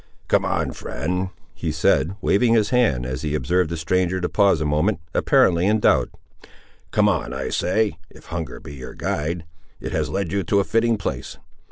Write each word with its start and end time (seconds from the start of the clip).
"Come 0.27 0.43
on, 0.45 0.71
friend," 0.71 1.29
he 1.53 1.71
said, 1.71 2.15
waving 2.21 2.55
his 2.55 2.71
hand, 2.71 3.05
as 3.05 3.21
he 3.21 3.35
observed 3.35 3.69
the 3.69 3.77
stranger 3.77 4.19
to 4.19 4.27
pause 4.27 4.59
a 4.59 4.65
moment, 4.65 4.99
apparently 5.13 5.67
in 5.67 5.79
doubt. 5.79 6.09
"Come 6.89 7.07
on, 7.07 7.33
I 7.33 7.49
say, 7.49 7.99
if 8.09 8.25
hunger 8.25 8.59
be 8.59 8.73
your 8.73 8.95
guide, 8.95 9.45
it 9.79 9.91
has 9.91 10.09
led 10.09 10.31
you 10.31 10.41
to 10.41 10.59
a 10.59 10.63
fitting 10.63 10.97
place. 10.97 11.37